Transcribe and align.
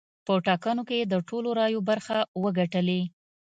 په 0.25 0.33
ټاکنو 0.47 0.81
کې 0.87 0.95
یې 0.99 1.05
د 1.07 1.15
ټولو 1.29 1.49
رایو 1.59 1.85
برخه 1.89 2.17
وګټلې. 2.43 3.01